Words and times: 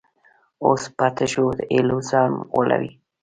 اوس 0.65 0.83
په 0.97 1.05
تشو 1.15 1.45
هیلو 1.71 1.97
ځان 2.09 2.31
غولوي. 2.51 2.91